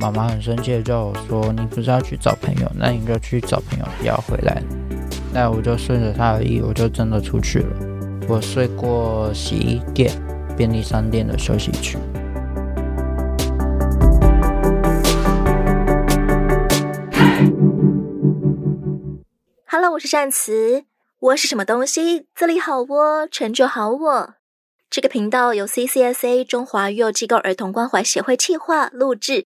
[0.00, 4.62] 妈妈很生气的叫我说：“你不是要去找朋友，那你就去找朋友，不要回来。”
[5.30, 7.76] 那我就顺着她的意，我就真的出去了。
[8.26, 10.10] 我睡过洗衣店、
[10.56, 11.98] 便利商店的休息区。
[19.66, 20.84] Hello，我是善慈。
[21.18, 22.26] 我是什么东西？
[22.34, 24.34] 这里好窝，成就好我。
[24.88, 29.44] 这个频道由 CCSA 中华幼机构儿童关怀协会企划录制。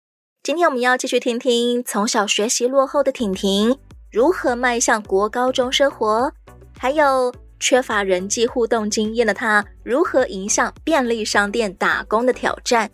[0.47, 3.77] 今天我们要继续听听从小学习落后的婷婷
[4.13, 6.33] 如何迈向国高中生活，
[6.79, 12.89] 还有缺乏人际互动经验的她如何迎向便利商店打工的挑战。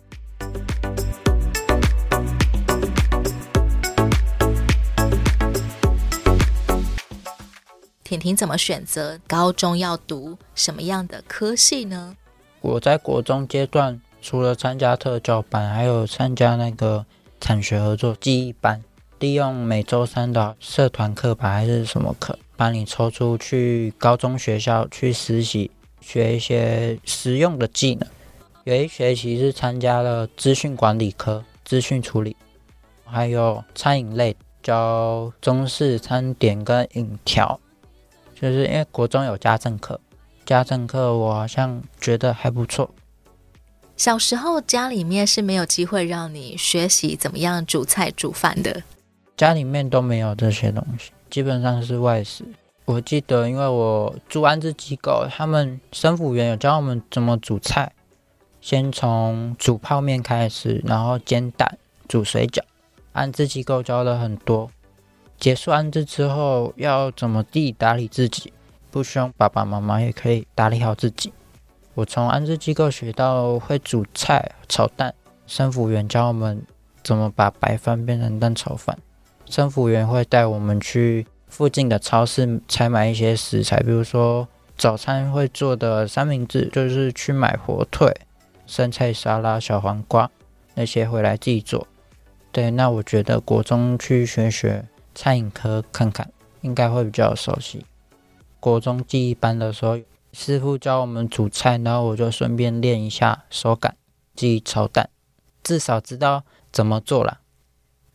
[8.03, 12.15] 婷婷怎么选择高中要读什么样的科系呢？
[12.61, 17.05] 我在国中阶段，除了参加特教班，还有参加那个
[17.43, 18.81] 产学合作技艺班，
[19.19, 25.69] 利用每周三的社团课吧，还是什么课，把你抽出去高中学校去实习，
[25.99, 28.07] 学一些实用的技能。
[28.63, 32.33] 有一学期是参加了资讯管理科，资讯处理，
[33.03, 37.59] 还有餐饮类，教中式餐点跟饮调，
[38.33, 39.99] 就是因为国中有家政课。
[40.45, 42.89] 家政课我好像觉得还不错。
[43.95, 48.83] 小时候家里面是没有机会让你学习怎么样煮菜煮饭的，
[49.37, 52.43] 家里面都没有这些东西，基本上是外食。
[52.85, 57.93] 我记得，因为我住安置机构，他们生辅员有教我们怎么煮菜，
[58.59, 62.61] 先从煮泡面开始，然后煎蛋、煮水饺。
[63.13, 64.69] 安置机构教了很多，
[65.39, 68.51] 结束安置之后要怎么地打理自己。
[68.91, 71.31] 不需要爸爸妈妈也可以打理好自己。
[71.95, 75.13] 我从安置机构学到会煮菜、炒蛋。
[75.45, 76.65] 生辅员教我们
[77.03, 78.97] 怎么把白饭变成蛋炒饭。
[79.45, 84.47] 生辅员会带我们去附近的超市采买一些食材，比如说
[84.77, 88.11] 早餐会做的三明治，就是去买火腿、
[88.65, 90.31] 生菜沙拉、小黄瓜
[90.73, 91.85] 那些回来自己做。
[92.51, 96.31] 对，那我觉得国中去学学餐饮科看看，
[96.61, 97.85] 应该会比较熟悉。
[98.59, 99.99] 国中记忆班的时候，
[100.33, 103.95] 师傅教我们煮菜，然后我就顺便练一下手感，
[104.35, 105.09] 自己炒蛋，
[105.63, 107.39] 至少知道怎么做了。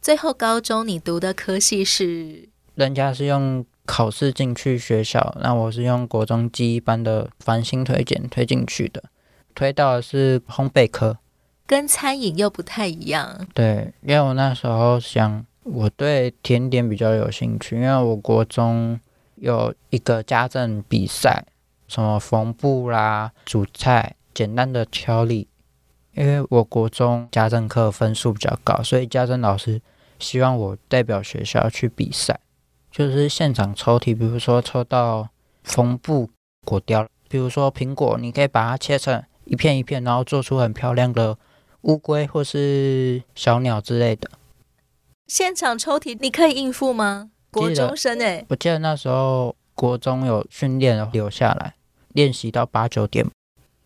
[0.02, 2.48] 最后高中你读的科系是？
[2.74, 9.04] 人家是用考试进去学校，那我是用国中记忆班的繁星推荐推进去的，
[9.54, 11.18] 推到的是烘焙科，
[11.66, 13.46] 跟餐饮又不太一样。
[13.54, 18.98] 对，因为我那时候想，我对甜点比较有兴趣，因为我国中。
[19.40, 21.46] 有一个家政比赛，
[21.88, 25.48] 什么缝布啦、煮菜、简单的调理。
[26.12, 29.80] 因为我国中家政课分数比较高，所以家政老师
[30.18, 32.40] 希望我代表学校去比赛，
[32.90, 34.12] 就是现场抽题。
[34.14, 35.28] 比如说抽到
[35.62, 36.28] 缝布
[36.64, 41.38] 果雕，比如说苹果，你可以把它切成一片一片，然后做出很漂亮的
[41.82, 44.28] 乌龟或是小鸟之类的。
[45.28, 47.30] 现场抽题，你可以应付吗？
[47.52, 51.74] 国中生哎，我记得那时候国中有训练留下来
[52.18, 53.24] 练习到八九点，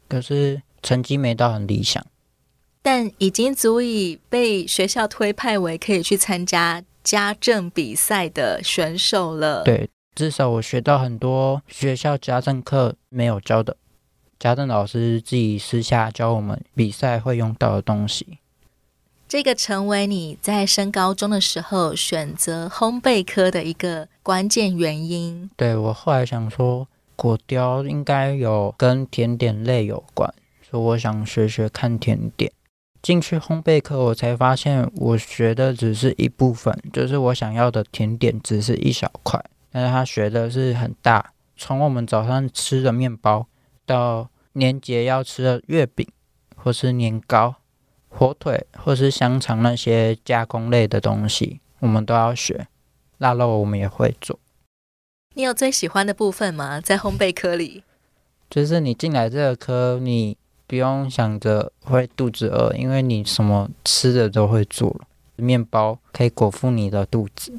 [0.09, 2.03] 可是成绩没到很理想，
[2.81, 9.63] 但已经足以被学校推派为可以去参加家政比赛的选手了。
[9.65, 13.77] 对，至少我学到很多学校家政课没有教的，
[14.39, 18.39] 家政老师自己私下教我们比赛会用到的东西。
[19.29, 25.51] 这个成为你在升高中的时候选择烘焙科的一个关键原因。
[25.55, 32.51] 对，我后来想说，果雕应该有跟甜点类有关，所以我想学学看甜点。
[33.01, 43.47] 进去烘焙课，我才发现我学的只是一部分，就是我想要的甜点只是一小块，但是他学的是很大，从我们早上吃的面包
[43.85, 46.07] 到年节要吃的月饼
[46.55, 47.57] 或是年糕。
[48.15, 52.69] 火腿或是香肠那些加工类的东西，我们都要学。
[53.17, 54.39] 腊肉我们也会做。
[55.35, 56.81] 你有最喜欢的部分吗？
[56.81, 57.83] 在烘焙科里，
[58.51, 60.37] 就是你进来这个科，你
[60.67, 65.07] 不用想着会肚子饿，因为你什么吃的都会做了。
[65.37, 67.53] 面包可以果腹你的肚子，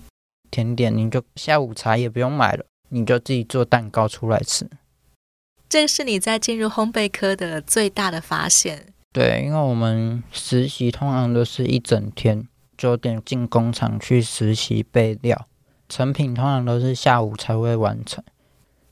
[0.51, 4.69] 甜点你就下午茶也不用买了，你就自己做蛋糕出来吃。
[5.67, 8.93] 这是你在进入烘焙科的最大的发现。
[9.11, 12.47] 对，因为我们实习通常都是一整天，
[12.77, 15.47] 九点进工厂去实习备料，
[15.93, 18.23] 成品通常都是下午才会完成。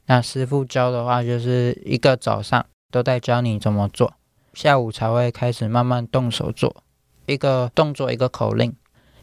[0.05, 4.13] 那师傅教的话，就是一个早上都在教你怎么做，
[4.53, 6.83] 下午才会开始慢慢动手做，
[7.25, 8.75] 一个动作一个口令，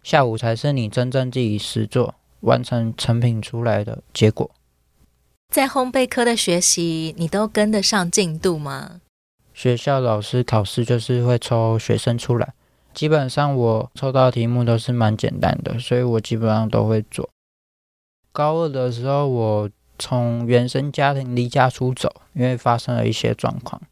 [0.02, 4.50] 下午才是你真正自己实做完成成品出来的结果。
[5.54, 9.00] 在烘焙科的学习，你都跟得上进度吗？
[9.54, 12.54] 学校老师考试就是会抽学生出来，
[12.92, 17.30] 基本上我抽到题目都是蛮简单的，所以我基本上都会做。
[18.38, 19.69] 高二的时候，我
[19.99, 23.82] 从原生家庭离家出走，因为发生了一些状况，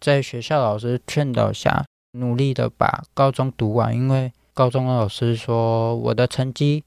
[0.00, 1.86] 在学校老师劝导下，
[2.18, 6.82] 努力的把高中读完，因为高中的老师说我的成绩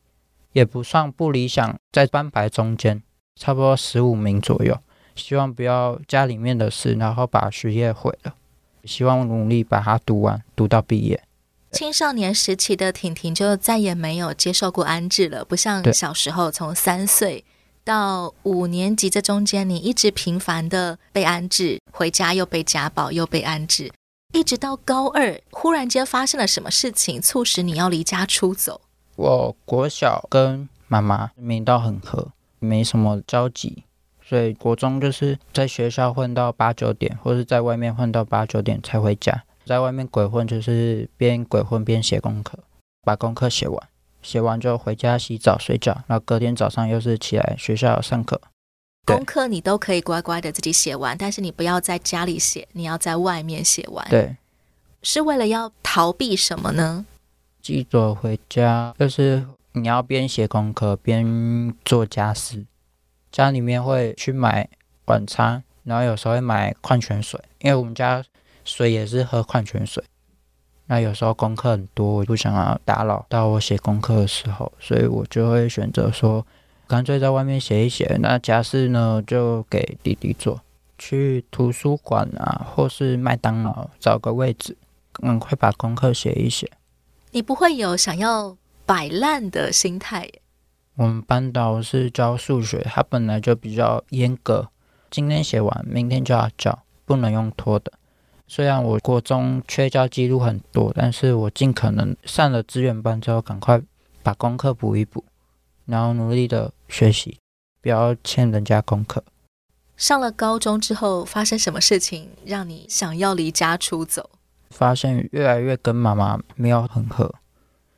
[0.52, 3.02] 也不算不理想，在班排中间。
[3.38, 4.78] 差不多十五名左右，
[5.16, 8.36] 希望不要家里面的事，然后把学业毁了。
[8.84, 11.24] 希望努力把它读完，读到毕业。
[11.72, 17.44] 青少年时期的婷婷就再也没有接受过安置了，不像小时候，从三岁
[17.84, 23.92] 到五年级这中间，你一直频繁的被安置，回家又被家暴，又被安置，
[24.34, 28.82] 一直到高二，忽然间发生了什么事情，促使你要离家出走？
[29.16, 32.30] 我国小跟妈妈没到很合。
[32.62, 33.86] 没什么交集，
[34.22, 39.46] 所以国中就是在学校混到八九点，或是在外面混到八九点才回家。
[39.70, 42.58] 在外面鬼混就是边鬼混边写功课，
[43.04, 43.88] 把功课写完，
[44.24, 48.42] 写完就回家洗澡睡觉，然后隔天早上又是起来学校上课。
[49.06, 54.04] 功课你都可以乖乖的自己写完，但是你不要在家里写，你要在外面写完。
[54.10, 54.38] 对，
[55.04, 57.06] 是为了要逃避什么呢？
[57.62, 59.46] 记着回家就是。
[59.74, 62.66] 你要边写功课边做家事，
[63.32, 64.68] 家里面会去买
[65.06, 68.22] 晚餐，然后有时候会买矿泉水，因为我们家
[68.70, 70.04] 水也是喝矿泉水。
[70.86, 76.46] 那有时候功课很多，我不想要打扰到我写功课的时候，所以我就会选择说，
[76.88, 78.18] 干脆在外面写一写。
[78.20, 80.62] 那家事呢，就给弟弟做。
[80.98, 84.76] 去图书馆啊，或是麦当劳找个位置，
[85.14, 86.70] 赶快把功课写一写。
[87.32, 90.30] 你不会有想要摆烂的心态。
[90.96, 94.68] 我们班导是教数学，他本来就比较严格，
[95.10, 97.94] 今天写完，明天就要交，不能用拖的。
[98.52, 103.80] 虽然我国中缺交记录很多，但是我尽可能上了资源班之后，赶快
[104.24, 105.24] 把功课补一补，
[105.86, 107.38] 然后努力的学习，
[107.80, 109.24] 不要欠人家功课。
[109.96, 114.32] 上了高中之后，发生什么事情让你想要离家出走？
[114.72, 117.36] 发现越来越跟妈妈没有很合。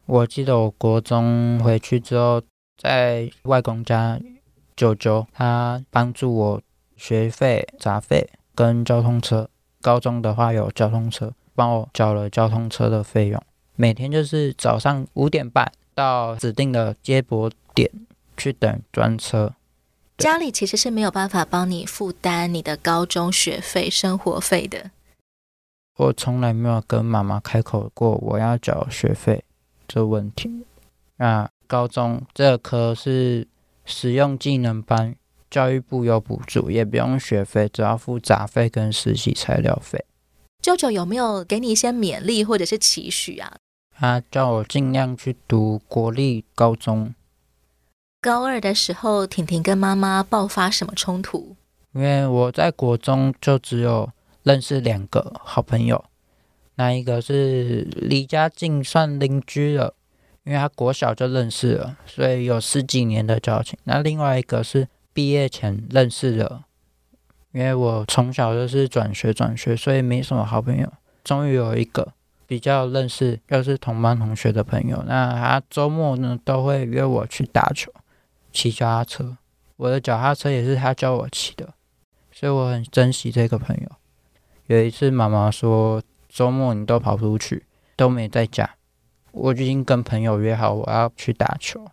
[0.06, 2.42] 我记得我国中回去之后，
[2.78, 4.20] 在外公家，
[4.76, 6.62] 舅舅他帮助我
[6.98, 9.50] 学费、杂费跟交通车。
[9.82, 13.44] 高中的话有交通车，帮我交了交通车的费用。
[13.76, 17.90] 每天就是早上五点半到指定的接驳点
[18.38, 19.54] 去等专车。
[20.18, 24.92] 家里其实是没有办法帮你负担你的高中学费、生活费的。
[25.98, 29.44] 我从来没有跟妈妈开口过我要缴学费。
[29.88, 30.64] 这问题，
[31.18, 33.48] 那高中这科是
[33.84, 35.16] 实用技能班，
[35.52, 40.04] 教育部有补助，也不用学费，只要付杂费跟实习材料费。
[40.62, 43.58] 舅舅有没有给你一些勉励或者是期许啊？
[43.94, 47.14] 他叫我尽量去读国立高中。
[48.22, 51.56] 高二的时候，婷婷跟妈妈爆发什么冲突？
[51.94, 54.10] 因为我在国中就只有
[54.44, 56.06] 认识两个好朋友。
[56.76, 59.94] 那一个是离家近，算邻居了，
[60.46, 63.78] 因为他国小就认识了，所以有十几年的交情。
[63.84, 66.64] 那另外一个是毕业前认识的，
[67.52, 70.92] 因为我从小就是转学转学，所以没什么好朋友。
[71.24, 72.14] 终于有一个
[72.48, 75.04] 比较认识，又是同班同学的朋友。
[75.08, 77.92] 那他周末呢都会约我去打球，
[78.52, 79.38] 骑脚踏车。
[79.78, 81.74] 我的脚踏车也是他教我骑的，
[82.32, 83.90] 所以我很珍惜这个朋友。
[84.68, 86.02] 有一次妈妈说。
[86.34, 87.66] 周末你都跑出去，
[87.98, 88.78] 都没在家。
[89.34, 91.86] 我已经跟朋友约好我要去打球，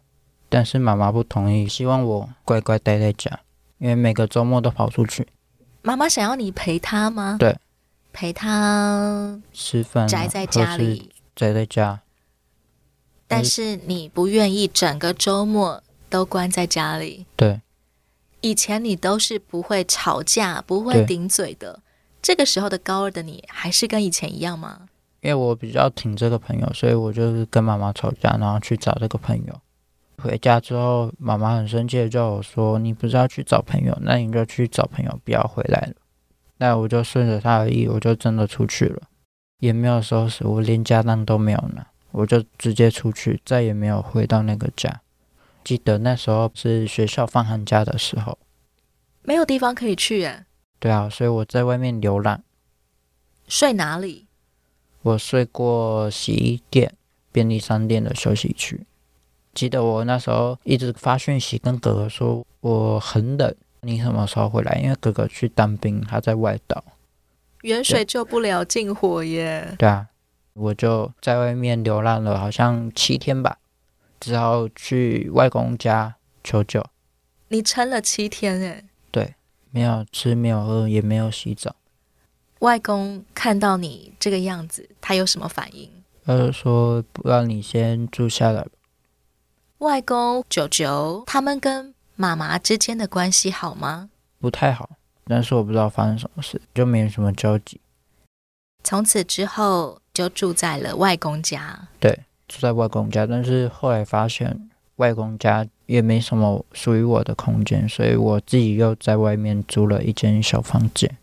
[0.48, 3.40] 但是妈妈不同意，希望我乖乖待在家，
[3.78, 5.28] 因为每个周末都跑出去。
[5.82, 7.36] 妈妈想要你陪她吗？
[7.38, 7.56] 对，
[8.12, 12.00] 陪她吃饭，宅在家里，宅在家。
[13.26, 17.26] 但是你不愿意整个周末都关在家里。
[17.36, 17.60] 对，
[18.40, 21.80] 以前你都是不会吵架、不会顶嘴的。
[22.22, 24.88] 这个时候的高二的你，还是跟以前一样吗？
[25.20, 29.60] 因为我比较挺这个朋友，所以我就是跟妈妈吵架，然后去找这个朋友。
[30.22, 35.94] 回家之后，妈妈很生气的叫我说：“你不是要去找朋友，那你就去找朋友，不要回来了。”
[36.58, 39.02] 那我就顺着她的意，我就真的出去了，
[39.60, 45.00] 也没有收拾，我连家当都没有拿，我就直接出去，再也没有回到那个家。
[45.62, 48.36] 记得那时候是学校放寒假的时候，
[49.22, 50.46] 没有地方可以去耶。
[50.80, 52.42] 对啊，所以我在外面流浪。
[53.46, 54.26] 睡哪里？
[55.02, 56.92] 我睡过洗衣店，
[57.30, 58.84] 便利商店的休息区。
[59.58, 64.80] 记得我那时候一直发讯息跟哥哥说我很冷，你什么时候回来？
[64.80, 66.84] 因为哥哥去当兵，他在外岛，
[67.62, 69.74] 远水救不了近火耶。
[69.76, 70.06] 对啊，
[70.54, 73.58] 我就在外面流浪了，好像七天吧，
[74.20, 76.84] 只好去外公家求救。
[77.48, 78.84] 你撑了七天诶。
[79.10, 79.34] 对，
[79.72, 81.74] 没有吃，没有喝，也没有洗澡。
[82.60, 85.90] 外公看到你这个样子，他有什么反应？
[86.24, 88.64] 他就说：“不让你先住下来。”
[89.78, 94.10] 外公、舅舅他们跟妈妈之间的关系好吗？
[94.40, 94.90] 不太好，
[95.24, 97.80] 但是我不知道发生什么事，就没有什么交集。
[98.82, 101.88] 从此之后就住在了外公家。
[102.00, 111.16] 对，住在外公家，但是后来发现外公家也没什么属于我的空间，所以我自己又在外面租了一间小房间。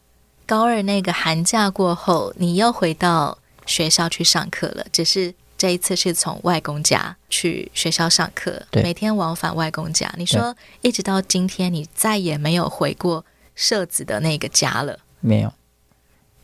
[0.46, 10.14] 高二那个寒假过后，你又回到学校去上课了，只是这一次是从外公家去学校上课，每天往返外公家。
[10.18, 15.00] 你说一直到今天，你再也没有回过社子的那个家了？
[15.22, 15.52] 没有。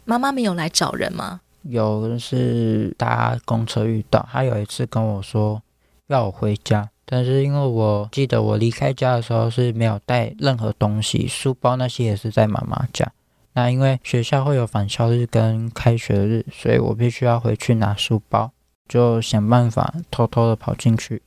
[0.06, 1.42] 妈妈没有来找人吗？
[1.64, 5.62] 有，是搭公车遇到，他有一次跟我说
[6.08, 13.12] 要我回家，但是因为我记得我离开家的时候是没有带任何东西，书包那些也是在妈妈家。
[13.54, 18.52] 那因为学校会有返校日跟开学日，所以我必须要回去拿书包，
[18.92, 21.22] 就想办法偷偷的跑进去，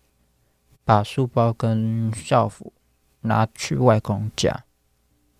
[0.84, 2.74] 把书包跟校服
[3.22, 4.64] 拿去外公家。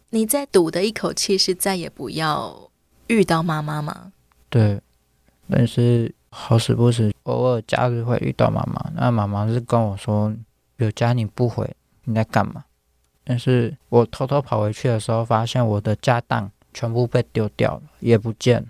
[0.08, 2.70] 你在赌的一口气是再也不要
[3.08, 4.14] 遇到妈妈吗？
[4.48, 4.80] 对，
[5.50, 8.90] 但是好死不死，偶尔假日会遇到妈妈。
[8.94, 10.34] 那妈妈是跟我说，
[10.78, 12.64] 有家你不回，你在干嘛？
[13.22, 16.50] 但是我偷偷跑回去的时候，发现我的家当。
[16.76, 18.68] 全部被丢掉了，也不见了，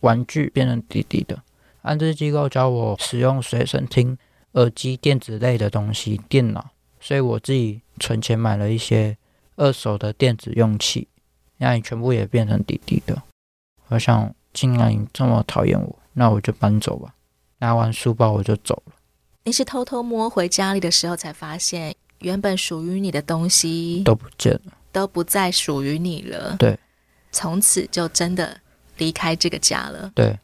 [0.00, 1.42] 玩具变成滴滴的。
[1.82, 4.16] 安置机构教我使用随身听、
[4.52, 6.70] 耳机、电子类的东西、电脑，
[7.00, 9.16] 所以我自己存钱买了一些
[9.56, 11.08] 二手的电子用器，
[11.58, 13.22] 那你全部也变成滴滴的。
[13.88, 17.14] 我想，既然你这么讨厌我，那我就搬走吧。
[17.58, 18.92] 拿完书包我就走了。
[19.44, 26.56] 你是偷偷摸回家里的时候才发现，原本属于你的东西都不见了，都不再属于你了。
[26.58, 26.78] 对。
[27.34, 28.60] 从此就真的
[28.98, 30.12] 离开这个家了。
[30.14, 30.38] 对，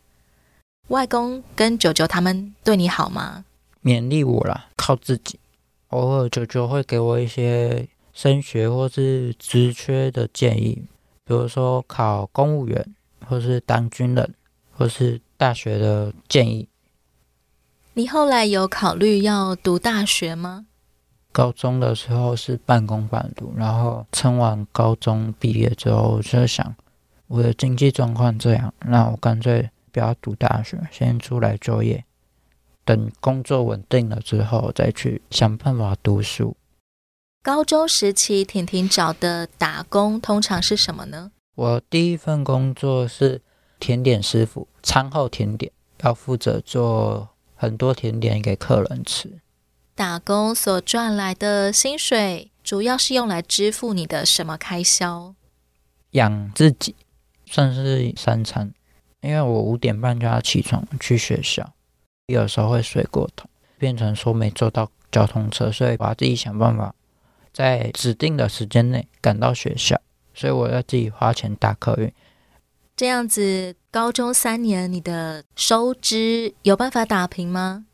[0.88, 3.44] 外公跟舅舅他们对你好吗？
[3.82, 5.38] 勉励我啦，靠自己。
[5.88, 10.82] 偶尔舅舅会给我一些升学或是职缺的建议，
[11.24, 12.94] 比如说考公务员，
[13.26, 14.34] 或是当军人，
[14.72, 16.68] 或是大学的建议。
[17.92, 20.66] 你后来有考虑要读大学吗？
[21.32, 26.74] 高中的时候是半工半读，然后撑完高中毕业之后，我就想
[27.26, 32.04] 我的经济状况这样，那我干脆不要读大学，先出来就业，
[32.84, 36.56] 等工作稳定了之后再去想办法读书。
[37.42, 41.32] 高中时期，婷婷找的打工通常是什么呢？
[41.56, 43.42] 我第一份工作是
[43.80, 45.72] 甜点师傅，餐后甜点，
[46.04, 49.40] 要负责做很多甜点给客人吃。
[49.96, 55.34] 打工所赚来的薪水，主要是用来支付你的什么开销？
[56.12, 56.94] 养自己，
[57.44, 58.72] 算是三餐。
[59.20, 61.72] 因为我五点半就要起床去学校，
[62.26, 63.48] 有时候会睡过头，
[63.78, 66.94] 变成说没坐到交通车，所以我要自己想办法
[67.52, 70.00] 在指定的时间内赶到学校，
[70.34, 72.12] 所以我要自己花钱打客运。
[72.96, 77.86] 这样子，高中三年你的收支有办法打平吗？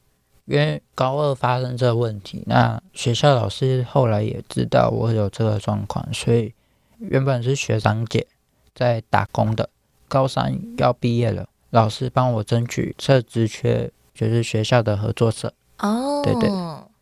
[0.47, 6.53] 因为高二发生这个问题，那学校老师后来也知道我有这个状况，所以
[6.99, 8.27] 原本是学长姐
[8.75, 9.71] 在打工的，
[10.15, 15.53] 高三要毕业了，老师帮我争取这职缺，就是学校的合作社。
[15.81, 16.49] 哦，对对，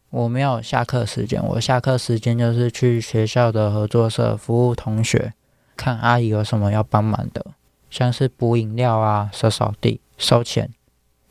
[0.08, 5.34] 我没有下课时间，我下课时间就是去学校的合作社服务同学，
[5.76, 7.44] 看阿姨有什么要帮忙的，
[7.90, 10.70] 像是补饮料啊、扫扫地、收钱。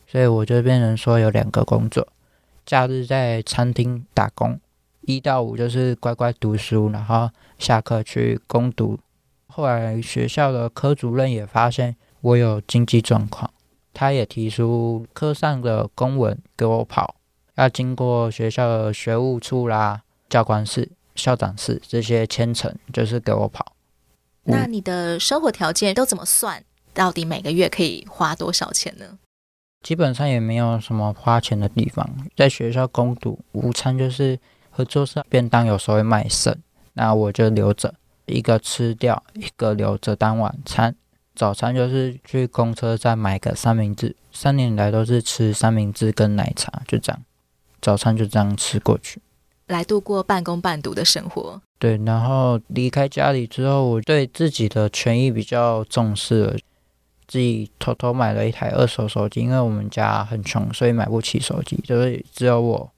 [0.06, 2.08] 所以我就变成说有两个工作，
[2.64, 4.60] 假日在餐厅打工，
[5.02, 9.00] 一到五就是乖乖读书，然后下课去攻读。
[9.54, 13.52] 后来学校的科主任也发现我有经济状况，
[13.94, 17.16] 他也提出科上的公文给我跑，
[17.56, 23.74] 要经过学校的学务处啦、教官室、校长室这些签呈，就是给我跑。
[24.44, 26.64] 那你的生活条件都怎么算？
[26.94, 29.20] 到底每个月可以花多少钱呢？
[29.82, 34.40] 基本上也没有什么花钱的地方，在学校攻读，午餐就是
[34.70, 36.56] 合作社便当，有时候会卖剩，
[36.94, 37.94] 那我就留着，
[38.26, 40.96] 一个吃掉，一个留着当晚餐。
[41.34, 47.22] 早餐就是去公车站买个三明治，三年来都是吃三明治跟奶茶，就这样，
[47.82, 49.22] 早餐就这样吃过去，
[49.68, 51.62] 来度过半工半读的生活。
[51.80, 56.58] 对，然后离开家里之后，我对自己的权益比较重视了，
[57.28, 62.92] 自己偷偷买了一台二手手机，因为我们家很穷，所以买不起手机，就是只有我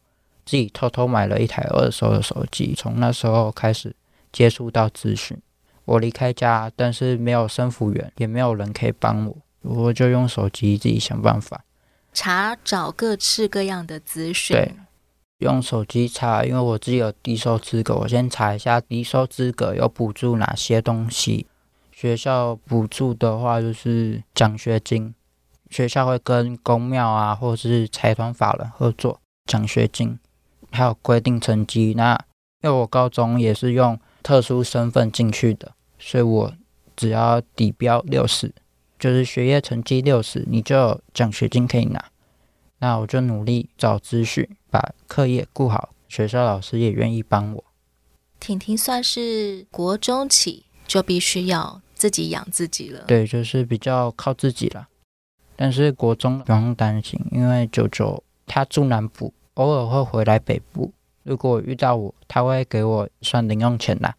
[0.44, 2.74] 自己偷偷买了一台二手的手机。
[2.76, 3.96] 从那时候开始
[4.34, 5.38] 接触到资讯。
[5.86, 11.66] 我离开家，但是没有生辅员，也没有人可以帮我，我就用手机自己想办法
[12.14, 14.56] 查找各式各样的资讯。
[14.56, 14.74] 对，
[15.40, 21.48] 用手机查，因为我自己有低收资格，我先查一下低收资格有补助哪些东西。
[21.92, 25.14] 学校补助的话，就是奖学金，
[25.70, 29.20] 学校会跟公庙啊，或者是财团法人合作，
[29.52, 30.18] 奖学金，
[30.72, 31.94] 还有规定成绩。
[31.98, 32.14] 那
[32.62, 34.00] 因为我高中也是用。
[34.24, 36.54] 特殊身份进去的，所以我
[36.96, 38.52] 只要底标六十，
[38.98, 42.04] 就是学业成绩六十，你就有奖学金可以拿。
[42.80, 47.64] 那我就努力找资讯，把课业顾好，学校老师也愿意帮我。
[48.40, 54.88] 婷婷算是国中起就必须要自己养自己了，对，就是比较靠自己了。
[55.56, 60.92] 但是国中不用担心，因为九九他住南部，偶尔会回来北部。
[61.24, 64.14] 如果遇到我，他会给我算零用钱的。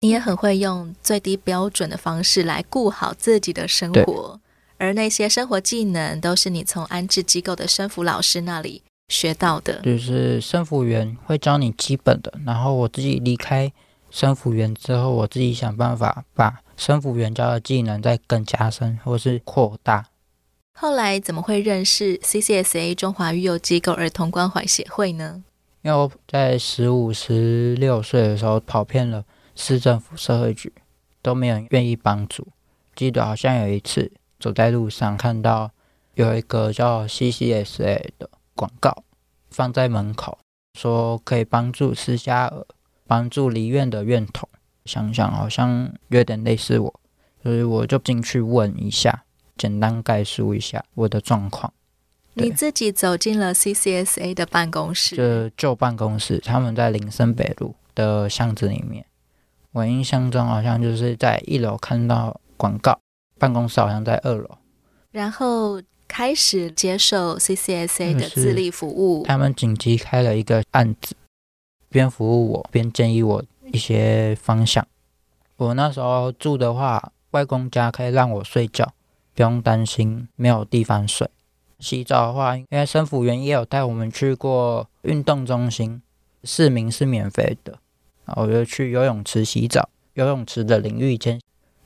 [0.00, 4.40] 你也很会用最低标准的方式来顾好自己的生活，
[4.76, 9.80] 而那些生活技能都是你从安置机构的生辅老师那里学到的。
[9.82, 13.72] 就是生辅员会教你基本的，然后我自己离开
[14.10, 20.06] 生辅员之后，我自己想办法把生辅员教的技能再更加深或是扩大。
[20.74, 25.44] 后来怎么会认识 CCSA 中华育幼机构儿童关怀协会呢？
[25.82, 29.24] 因为我在十五、十六岁的时候跑遍了
[29.54, 30.72] 市政府、社会局，
[31.20, 32.46] 都没有人愿意帮助。
[32.94, 35.70] 记得好像有一次走在路上，看到
[36.14, 39.02] 有一个叫 CCSA 的广告
[39.50, 40.38] 放在门口，
[40.78, 42.64] 说可以帮助失家儿、
[43.06, 44.48] 帮助离院的院童。
[44.84, 47.00] 想想好像有点类似我，
[47.42, 49.24] 所以我就进去问一下，
[49.56, 51.72] 简单概述一下我的状况。
[52.34, 59.04] 你自己走进了 CCSA 的办公室，就旧办公室，他们在林森北路的巷子里面。
[59.72, 62.98] 我印象中好像就是在一楼看到广告，
[63.38, 64.58] 办公室好像在二楼。
[65.10, 69.24] 然后开始接受 CCSA 的自立服务。
[69.26, 71.14] 他们紧急开了一个案子，
[71.90, 74.86] 边服务我边建议我一些方向。
[75.56, 78.92] 我那时候住的话，外公家可以让我睡觉，
[79.34, 81.28] 不用担心没有地方睡。
[81.82, 86.00] 洗澡的话，因为生辅员也有带我们去过运动中心，
[86.44, 87.76] 市民是免费的，
[88.24, 91.40] 然后我就去游泳池洗澡，游泳池的淋浴间。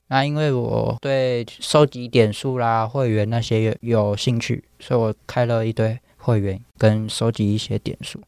[0.09, 8.21] 那因为我对收集点数啦、会员那些有有兴趣，所以我开了一堆会员跟收集一些点数。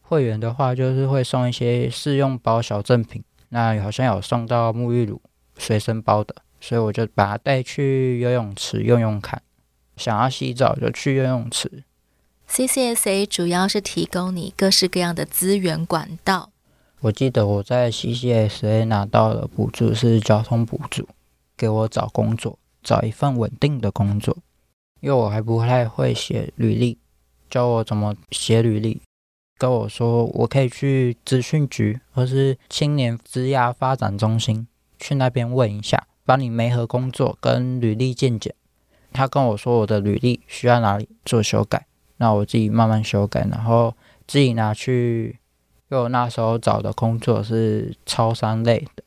[0.00, 5.20] 会员的话就是会送一些试用包小赠品，那好像有送到沐浴乳
[5.58, 9.40] 随身包的，所以我就把它带去游泳池用用看。
[10.00, 11.84] 想要洗澡就去游泳池。
[12.48, 16.50] CCSA 主要是提供你各式各样的资源管道。
[17.02, 21.06] 我记得我在 CCSA 拿到的补助是交通补助，
[21.56, 24.36] 给我找工作，找一份稳定的工作。
[25.00, 26.98] 因为我还不太会写履历，
[27.48, 29.00] 教我怎么写履历，
[29.56, 34.66] 跟我说我可以去资讯局或是青年职涯发展中心
[34.98, 38.54] 去那边问一下，帮你媒合工作跟履历见检。
[39.12, 43.94] 他跟我说我的履历需要哪里做修改，那我自己慢慢修改，然后
[44.26, 45.38] 自己拿去。
[45.90, 49.02] 因为我那时候找的工作是超商类的，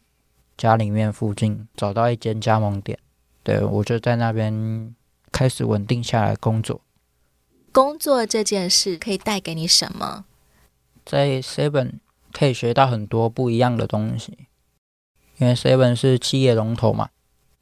[0.57, 2.99] 家里面附近找到一间加盟店，
[3.41, 4.93] 对，我就在那边
[5.31, 6.81] 开始稳定下来工作。
[7.71, 10.25] 工作这件事可以带给你什么？
[11.05, 11.99] 在 Seven
[12.33, 14.37] 可以学到很多不一样的东西，
[15.37, 17.11] 因为 Seven 是企业龙头嘛。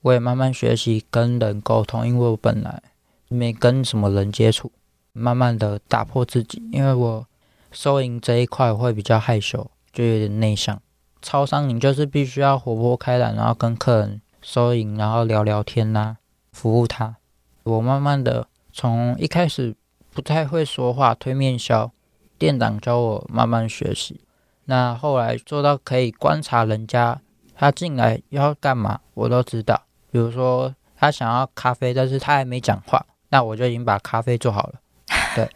[0.02, 2.82] 我也慢慢学习跟人沟通，因为我本来
[3.28, 4.72] 没跟什么人接触，
[5.14, 6.62] 慢慢的打破自己。
[6.72, 7.28] 因为我
[7.72, 10.82] 收银这一块会比较害羞，就有点内向。
[11.22, 16.18] 超商你就是必须要活泼开朗，然后跟客人收银，然后聊聊天呐、
[16.52, 17.18] 服务他。
[17.64, 19.76] 我慢慢的从一开始
[20.12, 21.92] 不太会说话，推面销，
[22.40, 24.22] 店长教我慢慢学习。
[24.66, 27.22] 那后来做到可以观察人家，
[27.54, 29.84] 他进来要干嘛，我都知道。
[30.12, 34.74] 比如说，他想要咖啡，但是他还没讲话，那我就已经把咖啡做好了。
[35.36, 35.50] 对，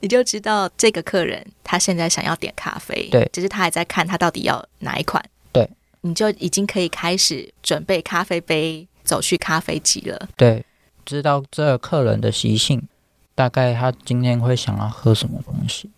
[0.00, 5.24] 你就知道这个客人他现在想要点咖啡，对，只是他还在看他到底要哪一款。
[5.52, 5.68] 对，
[6.02, 10.28] 你就已经可以开始准备咖啡杯，走去咖啡机了。
[10.36, 10.64] 对，
[11.04, 12.86] 知道这个客人的习性，
[13.34, 15.90] 大概他今天会想要喝什么东西。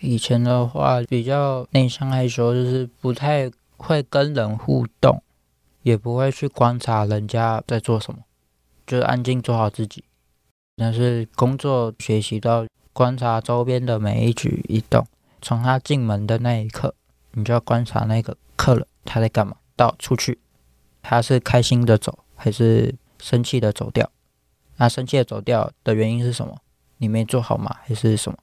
[0.00, 5.20] 以前的话比较内向害羞，就是不太会跟人互动，
[5.88, 8.18] 也不会去观察人家在做什么，
[8.86, 10.04] 就是安静做好自己。
[10.76, 15.06] 但是工作学习到观察周边的每一举一动，
[15.40, 16.94] 从他进门的那一刻，
[17.32, 20.38] 你就要观察那个客人他在干嘛，到出去，
[21.00, 24.10] 他是开心的走还是生气的走掉？
[24.76, 26.58] 那生气的走掉的原因是什么？
[26.98, 27.74] 你没做好吗？
[27.84, 28.36] 还是什么？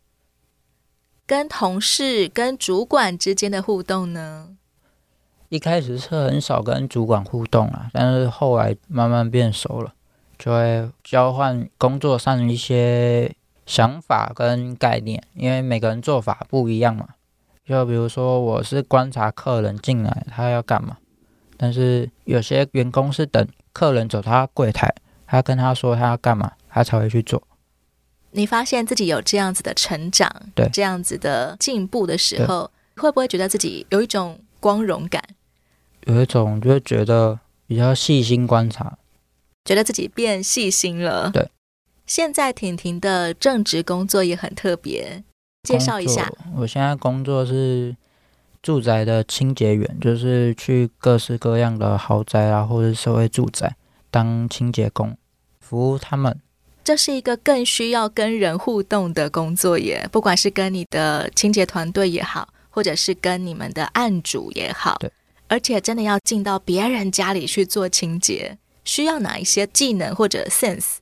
[1.28, 4.58] 跟同事、跟主管之间的互动呢？
[5.50, 9.94] 一开始是很少跟主管互动啊，但是后来慢慢变熟了，
[10.38, 13.34] 就会交换工作上的一些
[13.66, 17.10] 想法跟概念，因为每个人做法不一样嘛。
[17.66, 20.98] 就比如说，我是观察客人进来他要干嘛，
[21.58, 24.94] 但是有些员工是等客人走他柜台，
[25.26, 27.42] 他跟他说他要干嘛，他才会去做。
[28.32, 35.22] 你发现自己有这样子的成长，对，这样子的进步的时候，会不会觉得自己有一种光荣感？
[36.08, 38.98] 有一种就会觉得比较细心观察，
[39.64, 41.30] 觉得自己变细心了。
[41.32, 41.48] 对，
[42.08, 45.24] 现在婷婷的正职工作也很特别，
[45.62, 46.32] 介绍一下。
[46.56, 47.96] 我现在工作是
[48.64, 53.76] 住宅的清洁员，就是去各式各样的豪宅啊，或者是社会住宅
[54.10, 55.16] 当清洁工，
[55.60, 56.42] 服务他们。
[56.84, 65.10] 这是一个更需要跟人互动的工作耶，不管是跟你的清洁团队也好，或者是跟你们的案主也好，对，
[65.48, 70.98] 而且真的要进到别人家里去做清洁，需要哪一些技能或者 sense？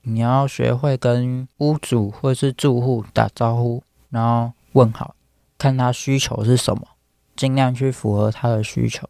[0.00, 5.14] 你要学会跟屋主或是住户打招呼，然后问好，
[5.58, 6.88] 看他需求是什么，
[7.36, 9.06] 尽量去符合他的需求。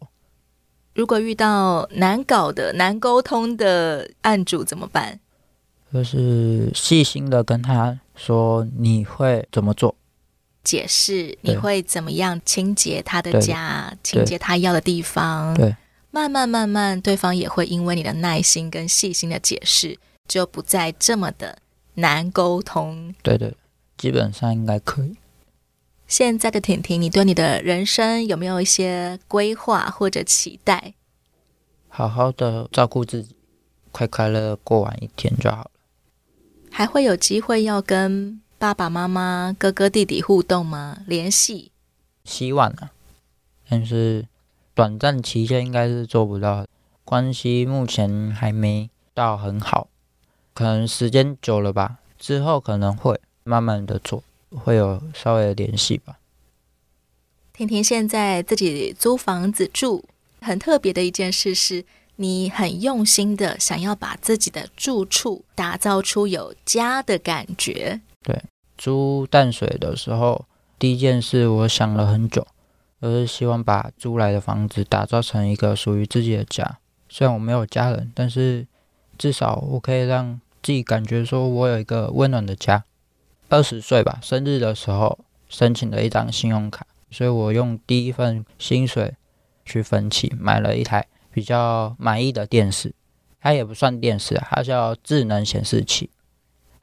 [0.93, 5.21] 如果遇到难搞的、难沟通的案主怎么办？
[5.93, 9.95] 就是细心的跟他说你会怎么做，
[10.63, 15.53] 解释你会怎么样清洁他的家，清洁他要的地方。
[15.55, 15.75] 对，
[16.11, 19.97] 慢慢慢慢，对方也会因为你的耐心跟细心的解释，
[20.27, 21.57] 就不再这么的
[21.95, 23.15] 难沟通。
[23.23, 23.55] 对对，
[23.97, 25.15] 基本上应该可以。
[26.07, 30.93] 现在的婷婷，你对你的人生有没有一些规划或者期待？
[31.87, 33.35] 好好的照顾自己，
[33.91, 35.71] 快快乐乐过完一天就好了。
[36.69, 40.99] 还会有机会要跟爸爸妈妈、哥哥弟弟互动吗？
[41.07, 41.71] 联系？
[42.23, 42.91] 希望啊，
[43.67, 44.27] 但是
[44.75, 46.67] 短暂期间应该是做不到。
[47.03, 49.87] 关系目前还没到很好，
[50.53, 56.19] 可能时间久了吧，之后可能会慢慢的做，会有稍微的联系吧。
[57.51, 60.05] 婷婷现在自己租房子住，
[60.39, 61.83] 很特别的一件事是。
[62.17, 67.99] 你很用心的想要把自己的住处打造出有家的感觉。
[68.23, 68.41] 对，
[68.77, 70.45] 租淡水的时候，
[70.77, 72.45] 第一件事我想了很久，
[72.99, 76.79] 而是希望把租来的房子打造成一个属于自己的家。
[77.09, 78.65] 虽然我没有家人，但是
[79.17, 82.83] 至少我可以让自己感觉说我有一个温暖的家。
[83.49, 89.15] 二十岁吧，生日的时候申请了一张信用卡，所以我用第一份薪水
[89.65, 91.07] 去分期买了一台。
[91.33, 92.93] 比较满意的电视，
[93.39, 96.09] 它也不算电视，它叫智能显示器。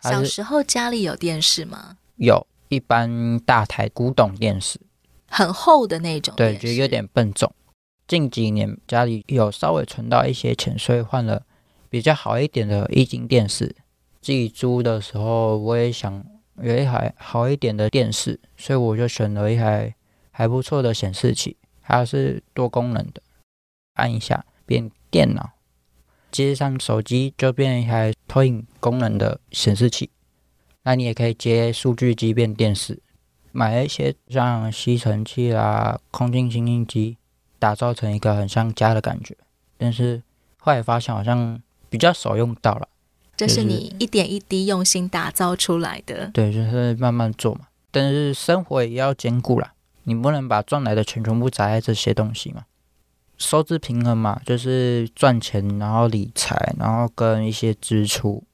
[0.01, 1.97] 小时候家里有电视吗？
[2.17, 4.81] 有，一般大台古董电视，
[5.29, 6.35] 很厚的那种。
[6.37, 7.53] 对，就有点笨重。
[8.07, 11.43] 近几年家里有稍微存到一些钱，所以换了
[11.91, 13.77] 比较好一点的液晶电视。
[14.21, 16.25] 自己租的时候，我也想
[16.61, 19.95] 有一台好一点的电视，所以我就选了一台
[20.31, 23.23] 还不错的显示器，它是多功能的。
[23.95, 25.51] 按一下变电脑，
[26.31, 30.11] 接上手机就变一台投影功能的显示器。
[30.83, 33.01] 那你也可以接数据机变电视，
[33.53, 37.19] 买一些像吸尘器啦、空气清净机，
[37.59, 39.37] 打造成一个很像家的感觉。
[39.77, 40.23] 但是
[40.59, 41.61] 后来发现好像
[41.91, 42.89] 比较少用到了。
[43.37, 46.31] 这是你一点一滴用心打造出来的。
[46.33, 47.69] 对，就是慢慢做嘛。
[47.91, 49.73] 但是生活也要兼顾啦，
[50.05, 52.65] 你不能把赚来的钱全部砸在这些东西嘛。
[53.39, 58.45] 收支平衡嘛，就是赚钱，然后理财，然后跟一些支出。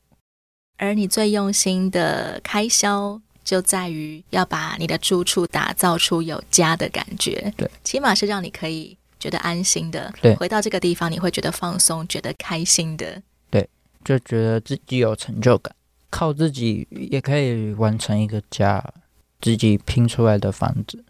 [0.77, 7.53] 而你最用心的开销，就在于要把你的住处打造出有家的感觉。
[7.57, 10.13] 对，起码是让你可以觉得安心的。
[10.21, 13.23] 对，回到这个地方，你会觉得放松，觉得开心的。
[13.51, 13.69] 对，
[14.05, 15.75] 就觉得自己有成就感，
[16.11, 18.85] 靠自己也可以完成一个家，
[19.41, 21.03] 自己拼出来的房子。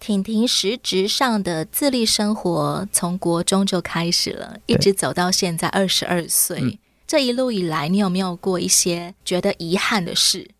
[0.00, 6.60] 婷婷实质上的自立生活从国中就开始了，一直走到现在二十二岁。
[6.60, 10.50] 嗯、这一路以来，你有没有过一些觉得遗憾的事？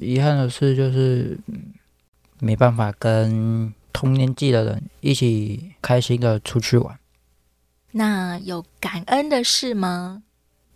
[0.00, 1.38] 遗憾的事就是
[2.40, 6.98] 没办法跟同年纪的人一起开心的出去玩。
[7.92, 10.24] 那有感恩的事吗？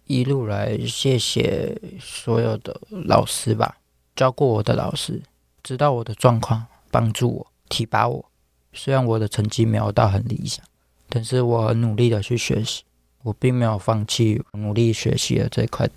[0.06, 3.76] 一路来，谢谢所有的老师吧，
[4.16, 5.20] 教过我的老师，
[5.62, 6.64] 知道我的状况。
[6.90, 8.24] 帮助我提拔我，
[8.72, 10.64] 虽然我的成绩没有到很理想，
[11.08, 12.82] 但是我很努力的去学习，
[13.22, 15.88] 我并没有放弃努力学习的这一块。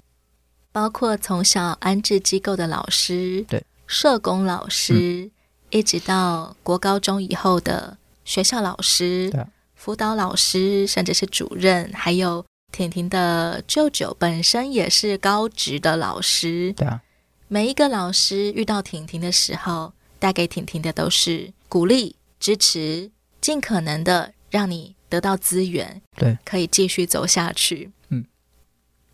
[0.72, 5.32] 包括从小安置机构的老师，对，社工老师，嗯、
[5.70, 16.74] 一直到国高中以后的学校老师、对辅导老师，甚至是主任，还有婷婷的舅舅本身也是高职的老师。
[16.74, 17.02] 对啊，
[17.48, 19.94] 每一个老师遇到婷婷的时候。
[20.22, 23.10] 带给婷婷的都是鼓励、支持，
[23.42, 27.92] 尽可能的让你得到资源，对，可以继续走下去。
[28.10, 28.24] 嗯，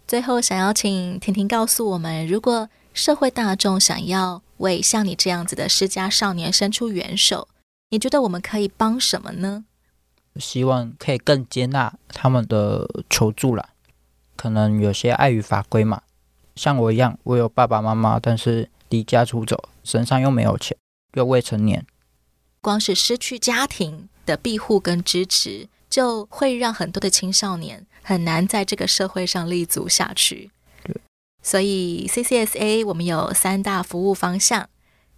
[0.05, 7.47] 最后想要请婷婷告诉我们，如果社会大众想要为像你这样子的失家少年伸出援手，
[7.91, 9.63] 你觉得我们可以帮什么呢？
[10.35, 13.69] 希望可以更接纳他们的求助啦。
[14.35, 16.01] 可能有些碍于法规嘛，
[16.57, 20.77] 像我一样，我有爸爸妈妈，但是离家出走，身上又没有钱。
[21.17, 21.85] 又未成年，
[22.61, 30.51] 光是失去家庭的庇护跟支持，就会让很多的青少年很难在这个社会上立足下去。
[30.83, 30.95] 对
[31.41, 34.69] 所以 CCSA 我们有三大服务方向：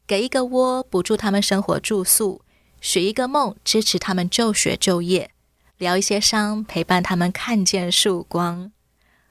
[0.07, 2.41] 给一个窝，补助他们生活住宿；
[2.79, 5.29] 许一个梦，支持他们就学就业；
[5.77, 8.71] 疗一些伤，陪伴他们看见曙光。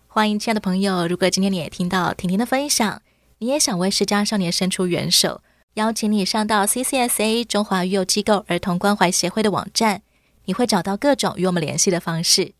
[0.06, 3.00] 欢迎亲爱的朋友，如果今天你也听到婷婷的分享，
[3.38, 5.40] 你也想为失家少年伸出援手。
[5.78, 10.02] 邀请你上到 CCSA 中华育幼机构儿童关怀协会的网站，
[10.46, 12.52] 你会找到各种与我们联系的方式。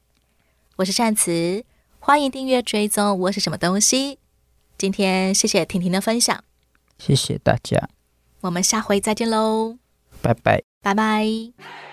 [0.77, 1.65] 我是善慈，
[1.99, 4.21] 欢迎订阅追踪我是什么东西。
[4.79, 6.45] 今天谢谢婷婷的分享，
[6.97, 7.89] 谢谢大家，
[8.43, 9.79] 我们下回再见喽，
[10.23, 11.88] 拜拜，拜拜。